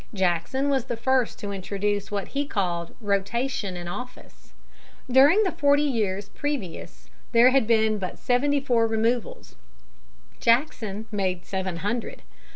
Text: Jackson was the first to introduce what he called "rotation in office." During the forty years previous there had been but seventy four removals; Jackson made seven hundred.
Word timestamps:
Jackson 0.15 0.67
was 0.69 0.85
the 0.85 0.97
first 0.97 1.37
to 1.37 1.51
introduce 1.51 2.09
what 2.09 2.29
he 2.29 2.43
called 2.47 2.95
"rotation 3.01 3.77
in 3.77 3.87
office." 3.87 4.51
During 5.11 5.43
the 5.43 5.51
forty 5.51 5.83
years 5.83 6.29
previous 6.29 7.07
there 7.33 7.51
had 7.51 7.67
been 7.67 7.99
but 7.99 8.17
seventy 8.17 8.59
four 8.59 8.87
removals; 8.87 9.57
Jackson 10.39 11.05
made 11.11 11.45
seven 11.45 11.77
hundred. 11.85 12.23